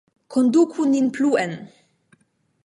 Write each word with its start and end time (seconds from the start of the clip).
Konduku 0.33 0.81
nin 0.93 1.05
pluen! 1.15 1.53